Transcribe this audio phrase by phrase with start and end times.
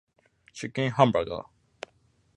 [0.51, 1.45] チキンハンバーガー